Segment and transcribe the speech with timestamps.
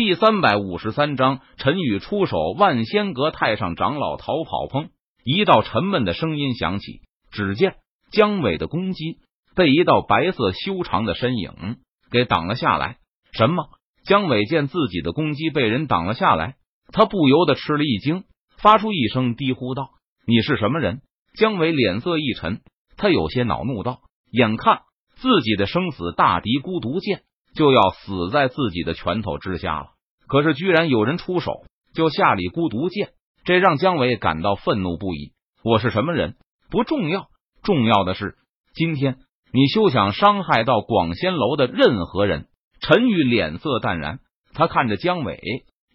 [0.00, 4.68] 第三百五十三章，陈宇出手，万仙阁太上长老逃跑。
[4.68, 4.90] 砰！
[5.24, 7.00] 一道沉闷的声音响起，
[7.32, 7.74] 只见
[8.12, 9.16] 姜伟的攻击
[9.56, 11.78] 被一道白色修长的身影
[12.12, 12.98] 给挡了下来。
[13.32, 13.70] 什么？
[14.04, 16.54] 姜伟见自己的攻击被人挡了下来，
[16.92, 18.22] 他不由得吃了一惊，
[18.56, 19.88] 发出一声低呼道
[20.28, 21.00] ：“你是什么人？”
[21.34, 22.60] 姜伟脸色一沉，
[22.96, 24.82] 他有些恼怒道：“眼看
[25.16, 27.22] 自己的生死大敌孤独剑。”
[27.58, 29.86] 就要死在自己的拳头之下了，
[30.28, 33.10] 可是居然有人出手就下里孤独剑，
[33.42, 35.32] 这让姜伟感到愤怒不已。
[35.64, 36.36] 我是什么人
[36.70, 37.26] 不重要，
[37.64, 38.36] 重要的是
[38.74, 39.16] 今天
[39.52, 42.46] 你休想伤害到广仙楼的任何人。
[42.80, 44.20] 陈宇脸色淡然，
[44.54, 45.40] 他看着姜伟，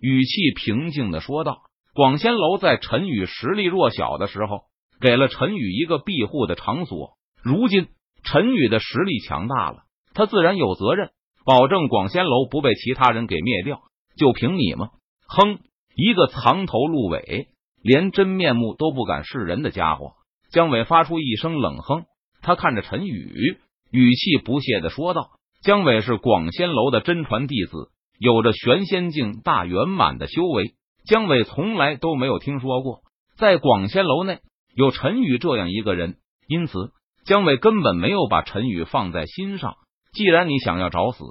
[0.02, 1.62] 语气平静的说道
[1.95, 4.63] ：“广仙楼在陈宇实力弱小的时候，
[4.99, 7.13] 给了陈宇一个庇护的场所。
[7.41, 7.88] 如今
[8.26, 11.12] 陈宇的实力强大了，他自然有责任。”
[11.45, 13.81] 保证广仙楼不被其他人给灭掉，
[14.17, 14.89] 就凭你吗？
[15.27, 15.59] 哼！
[15.95, 17.49] 一个藏头露尾、
[17.84, 20.13] 连真面目都不敢示人的家伙。
[20.51, 22.05] 姜伟发出一声冷哼，
[22.41, 23.57] 他看着陈宇，
[23.91, 25.31] 语气不屑的说道
[25.62, 30.73] ：“姜伟是广仙楼的真传弟子，有着玄仙境大圆满的修为。
[31.05, 33.01] 姜伟从来都没有听说过，
[33.37, 34.40] 在广仙楼内
[34.75, 36.15] 有陈宇这样一个人，
[36.48, 36.91] 因此
[37.25, 39.75] 姜伟根本没有把陈宇放在心上。”
[40.13, 41.23] 既然你想要找死，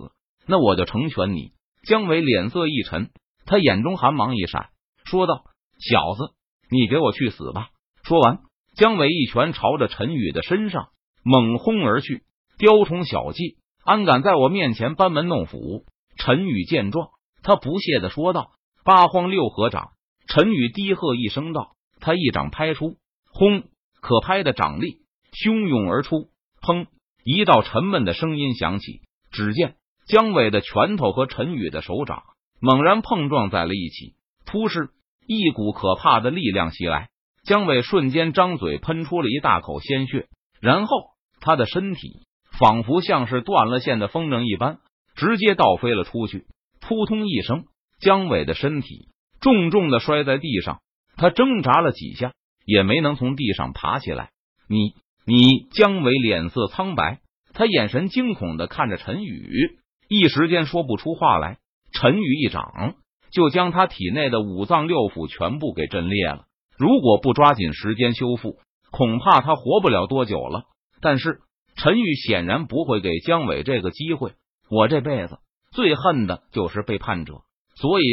[0.46, 1.52] 那我就成全你。
[1.84, 3.10] 姜伟脸色一沉，
[3.46, 4.70] 他眼中寒芒一闪，
[5.04, 5.44] 说道
[5.78, 6.34] ：“小子，
[6.68, 7.68] 你给我去死吧！”
[8.02, 8.40] 说完，
[8.74, 10.88] 姜伟一拳朝着陈宇的身上
[11.24, 12.24] 猛轰而去。
[12.58, 15.84] 雕虫小技，安敢在我面前班门弄斧？
[16.16, 17.08] 陈宇见状，
[17.42, 18.50] 他不屑的说道
[18.84, 19.90] ：“八荒六合掌！”
[20.28, 22.96] 陈宇低喝一声道：“他一掌拍出，
[23.32, 23.64] 轰！
[24.00, 24.98] 可拍的掌力
[25.32, 26.86] 汹涌而出，砰！”
[27.24, 32.22] 一道沉闷的声音响起，只见姜伟的拳头和陈宇的手掌
[32.60, 34.90] 猛然碰撞在了一起，突施
[35.26, 37.10] 一股可怕的力量袭来，
[37.44, 40.26] 姜伟瞬间张嘴喷出了一大口鲜血，
[40.60, 40.96] 然后
[41.40, 42.22] 他的身体
[42.58, 44.78] 仿佛像是断了线的风筝一般，
[45.14, 46.46] 直接倒飞了出去。
[46.80, 47.64] 扑通一声，
[48.00, 49.08] 姜伟的身体
[49.40, 50.80] 重重的摔在地上，
[51.16, 52.32] 他挣扎了几下，
[52.64, 54.30] 也没能从地上爬起来。
[54.68, 54.94] 你。
[55.24, 57.20] 你姜伟脸色苍白，
[57.52, 59.78] 他眼神惊恐的看着陈宇，
[60.08, 61.58] 一时间说不出话来。
[61.92, 62.96] 陈宇一掌
[63.30, 66.46] 就将他体内的五脏六腑全部给震裂了，
[66.76, 68.56] 如果不抓紧时间修复，
[68.90, 70.64] 恐怕他活不了多久了。
[71.00, 71.40] 但是
[71.76, 74.32] 陈宇显然不会给姜伟这个机会。
[74.70, 75.38] 我这辈子
[75.70, 77.42] 最恨的就是背叛者，
[77.76, 78.04] 所以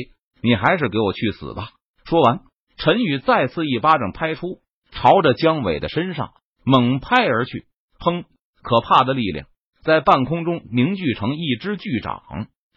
[0.43, 1.69] 你还是给我去死吧！
[2.05, 2.41] 说完，
[2.77, 6.33] 陈宇再次一巴掌拍出，朝着姜伟的身上。
[6.69, 7.65] 猛拍而去，
[7.99, 8.25] 砰！
[8.61, 9.47] 可怕的力量
[9.81, 12.21] 在半空中凝聚成一只巨掌，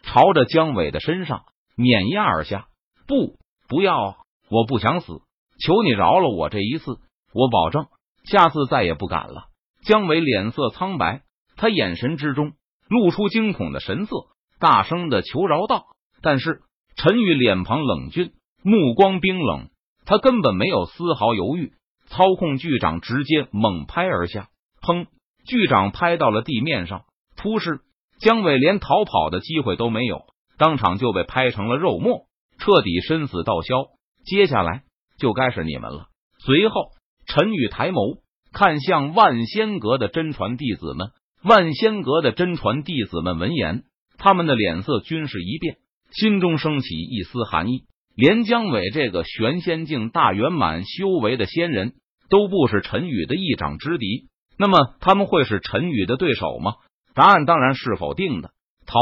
[0.02, 1.42] 朝着姜伟的身上
[1.76, 2.68] 碾压而下。
[3.06, 3.36] 不，
[3.68, 4.16] 不要！
[4.48, 5.20] 我不想死，
[5.60, 7.00] 求你饶了我这一次，
[7.34, 7.86] 我保证
[8.24, 9.48] 下次再也不敢了。
[9.84, 11.20] 姜伟脸色苍白，
[11.56, 12.52] 他眼神之中
[12.88, 14.14] 露出惊恐的神色，
[14.58, 15.84] 大声的求饶道。
[16.22, 16.62] 但是
[16.96, 18.32] 陈宇脸庞冷峻，
[18.62, 19.68] 目光冰冷，
[20.06, 21.74] 他根本没有丝毫犹豫。
[22.12, 24.48] 操控巨掌直接猛拍而下，
[24.82, 25.06] 砰！
[25.46, 27.04] 巨掌拍到了地面上，
[27.36, 27.80] 突施
[28.20, 30.26] 姜伟连逃跑的机会都没有，
[30.58, 32.26] 当场就被拍成了肉末，
[32.58, 33.86] 彻底身死道消。
[34.26, 34.82] 接下来
[35.18, 36.08] 就该是你们了。
[36.38, 36.90] 随后，
[37.26, 38.18] 陈宇抬眸
[38.52, 41.12] 看向万仙阁的真传弟子们，
[41.42, 43.84] 万仙阁的真传弟子们闻言，
[44.18, 45.78] 他们的脸色均是一变，
[46.10, 47.84] 心中升起一丝寒意。
[48.14, 51.94] 连姜伟这个玄仙境大圆满修为的仙人。
[52.32, 56.76] 都不是陈宇的一掌之敌，那么他们会是陈宇的对手吗？
[57.14, 58.52] 答案当然是否定的。
[58.86, 58.98] 逃，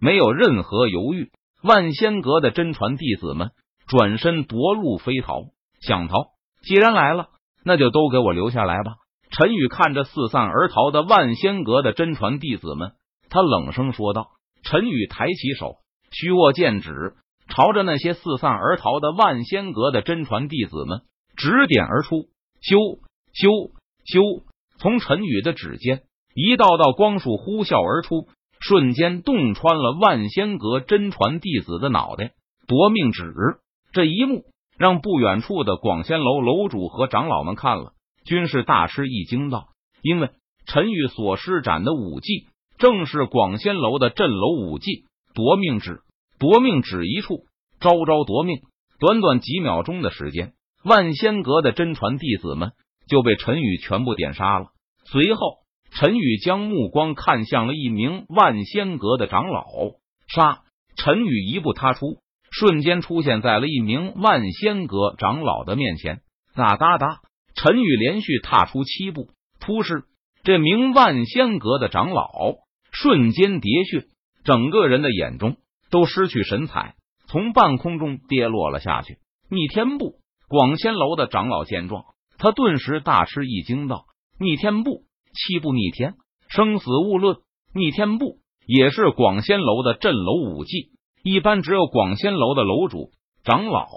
[0.00, 1.30] 没有任何犹豫。
[1.62, 3.52] 万仙阁的真传弟子们
[3.86, 5.42] 转身夺路飞逃，
[5.80, 6.32] 想逃，
[6.64, 7.28] 既然来了，
[7.64, 8.96] 那就都给我留下来吧。
[9.30, 12.94] 陈宇看着四散而逃的万仙阁的真传弟子们，
[13.30, 14.32] 他冷声说道。
[14.64, 15.76] 陈宇抬起手，
[16.10, 17.14] 虚握剑指，
[17.48, 21.02] 朝着那些四散而逃的万仙阁的真传弟子们
[21.36, 22.31] 指点而出。
[22.62, 23.00] 咻
[23.34, 23.72] 咻
[24.06, 24.42] 咻！
[24.78, 28.28] 从陈宇的指尖，一道道光束呼啸而出，
[28.60, 32.34] 瞬间洞穿了万仙阁真传弟子的脑袋。
[32.68, 33.34] 夺命指
[33.92, 34.44] 这一幕，
[34.78, 37.94] 让不远处的广仙楼楼主和长老们看了，
[38.24, 39.70] 均是大吃一惊，道
[40.00, 40.30] ：“因为
[40.64, 42.46] 陈宇所施展的武技，
[42.78, 45.04] 正是广仙楼的镇楼武技——
[45.34, 46.00] 夺命指。
[46.38, 47.44] 夺命指一处，
[47.80, 48.60] 招招夺命。
[49.00, 50.52] 短短几秒钟的时间。”
[50.84, 52.72] 万仙阁的真传弟子们
[53.08, 54.66] 就被陈宇全部点杀了。
[55.04, 55.58] 随后，
[55.90, 59.64] 陈宇将目光看向了一名万仙阁的长老，
[60.28, 60.62] 杀！
[60.96, 62.18] 陈宇一步踏出，
[62.50, 66.20] 瞬间出现在了一名万仙阁长老的面前。
[66.54, 67.20] 哒哒哒，
[67.54, 69.28] 陈宇连续踏出七步，
[69.60, 70.04] 突施
[70.44, 72.28] 这名万仙阁的长老
[72.90, 74.06] 瞬间跌血，
[74.44, 75.56] 整个人的眼中
[75.90, 76.94] 都失去神采，
[77.26, 79.18] 从半空中跌落了下去。
[79.48, 80.16] 逆天步，
[80.52, 82.04] 广仙楼的长老见状，
[82.36, 84.04] 他顿时大吃一惊，道
[84.38, 86.12] ：“逆天步，七步逆天，
[86.50, 87.38] 生死勿论。
[87.72, 90.90] 逆天步也是广仙楼的镇楼武技，
[91.22, 93.12] 一般只有广仙楼的楼主、
[93.44, 93.88] 长老、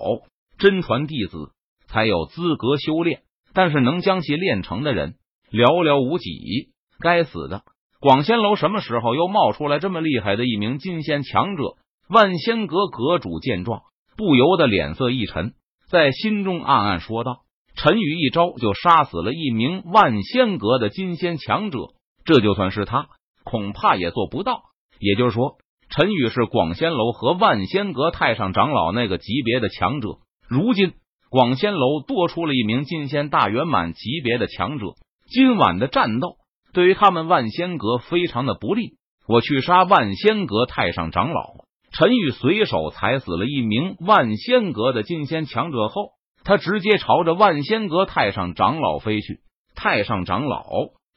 [0.57, 1.51] 真传弟子
[1.87, 3.23] 才有资格修炼，
[3.53, 5.15] 但是能将其练成的人
[5.51, 6.69] 寥寥无几。
[7.01, 7.63] 该死的，
[7.99, 11.75] 广仙楼什么时候又冒出来这么厉害的一名金仙强者？
[12.07, 13.81] 万仙阁阁主见状，
[14.15, 15.53] 不由得脸色一沉，
[15.95, 17.43] 在心中暗暗说道
[17.77, 21.93] ：“陈宇一招就杀死了一名万仙阁的金仙强者，
[22.25, 23.07] 这就算是他。”
[23.45, 24.63] 恐怕也做不到。
[24.99, 25.55] 也就是说，
[25.89, 30.17] 陈宇是广仙楼和万仙阁太上长老那个级别的强者。
[30.49, 30.95] 如今
[31.29, 34.95] 广仙楼多出了一名金仙大圆满级别的强者，
[35.31, 36.35] 今晚的战斗
[36.73, 38.97] 对于他们万仙阁非常的不利。
[39.29, 41.64] 我去杀万仙阁太上长老。
[41.97, 46.11] 陈宇随手踩死了一名万仙阁的金仙强者后，
[46.43, 49.39] 他直接朝着万仙阁太上长老飞去。
[49.75, 50.65] 太上长老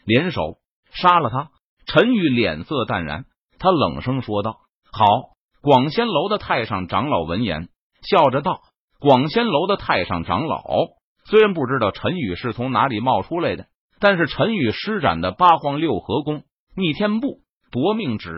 [0.04, 0.58] 联手
[0.92, 1.50] 杀了他。
[1.86, 3.24] 陈宇脸色淡然，
[3.58, 4.58] 他冷声说道
[4.92, 5.04] ：“好。”
[5.60, 7.68] 广仙楼的太上长老闻言，
[8.02, 8.60] 笑着道
[9.00, 10.62] ：“广仙楼的太上长老
[11.24, 13.66] 虽然不知道陈宇是从哪里冒出来的，
[13.98, 16.44] 但是陈宇施展的八荒六合功、
[16.76, 17.40] 逆天步、
[17.72, 18.30] 夺命指，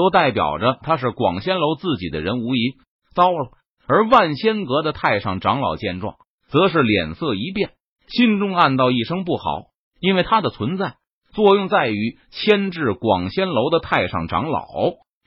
[0.00, 2.76] 都代表着他是广仙楼自己的人无疑。
[3.14, 3.50] 糟了！
[3.86, 6.14] 而万仙阁的太上长老见状，
[6.48, 7.72] 则是脸色一变，
[8.08, 9.64] 心中暗道一声不好，
[10.00, 10.94] 因为他的存在。
[11.34, 14.64] 作用在于牵制广仙楼的太上长老，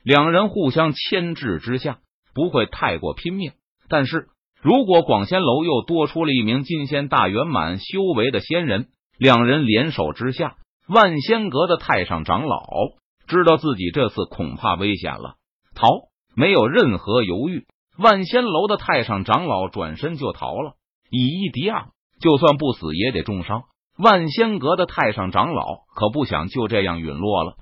[0.02, 1.98] 两人互相牵制之下
[2.34, 3.52] 不会太过拼命。
[3.88, 4.26] 但是
[4.60, 8.88] 如果广仙楼又多出了一名金仙大圆满修为的仙人，
[9.18, 10.56] 两人联手之下，
[10.88, 12.64] 万仙阁的太上长老
[13.26, 15.36] 知道自己这次恐怕危险了，
[15.74, 15.88] 逃
[16.36, 17.66] 没有任何犹豫，
[17.98, 20.74] 万仙楼的太上长老转身就逃了，
[21.10, 21.86] 以一敌二，
[22.20, 23.62] 就算不死也得重伤。
[23.96, 27.56] 万仙阁的太上长老可不想就这样陨落了。